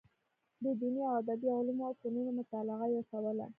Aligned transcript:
د 0.63 0.65
دیني 0.79 1.01
او 1.09 1.15
ادبي 1.21 1.47
علومو 1.57 1.83
او 1.87 1.93
فنونو 1.99 2.31
مطالعه 2.39 2.85
یې 2.95 3.01
کوله. 3.11 3.45